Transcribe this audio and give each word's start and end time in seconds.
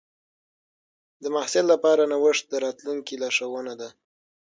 د 1.23 1.25
محصل 1.35 1.65
لپاره 1.73 2.09
نوښت 2.11 2.43
د 2.49 2.53
راتلونکي 2.65 3.13
لارښوونه 3.21 3.73
ده. 3.81 3.89